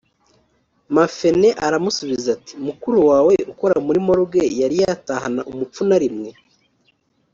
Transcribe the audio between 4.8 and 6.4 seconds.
yatahana umupfu na rimwe